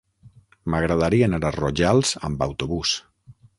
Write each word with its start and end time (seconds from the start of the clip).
M'agradaria 0.73 1.27
anar 1.29 1.41
a 1.51 1.53
Rojals 1.57 2.17
amb 2.31 2.43
autobús. 2.49 2.97